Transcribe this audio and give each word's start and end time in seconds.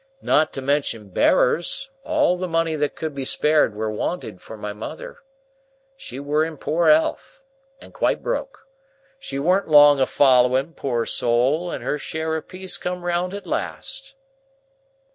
Not 0.23 0.51
to 0.53 0.63
mention 0.63 1.09
bearers, 1.09 1.91
all 2.03 2.35
the 2.35 2.47
money 2.47 2.75
that 2.75 2.95
could 2.95 3.13
be 3.13 3.23
spared 3.23 3.75
were 3.75 3.91
wanted 3.91 4.41
for 4.41 4.57
my 4.57 4.73
mother. 4.73 5.19
She 5.95 6.19
were 6.19 6.43
in 6.43 6.57
poor 6.57 6.87
elth, 6.87 7.43
and 7.79 7.93
quite 7.93 8.23
broke. 8.23 8.65
She 9.19 9.37
weren't 9.37 9.67
long 9.67 9.99
of 9.99 10.09
following, 10.09 10.73
poor 10.73 11.05
soul, 11.05 11.69
and 11.69 11.83
her 11.83 11.99
share 11.99 12.35
of 12.35 12.47
peace 12.47 12.77
come 12.77 13.05
round 13.05 13.35
at 13.35 13.45
last." 13.45 14.15